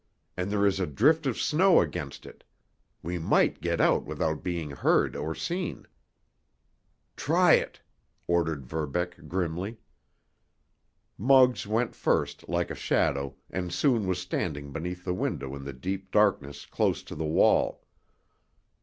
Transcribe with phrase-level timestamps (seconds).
[0.35, 2.43] And there is a drift of snow against it.
[3.03, 5.85] We might get out without being heard or seen."
[7.15, 7.81] "Try it!"
[8.25, 9.77] ordered Verbeck grimly.
[11.19, 15.71] Muggs went first, like a shadow, and soon was standing beneath the window in the
[15.71, 17.85] deep darkness close to the wall.